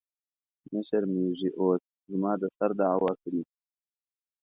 نه 0.73 0.79
شرمېږې 0.87 1.49
اوس 1.59 1.81
زما 2.11 2.31
د 2.41 2.43
سر 2.57 2.71
دعوه 2.79 3.11
کړې. 3.21 3.41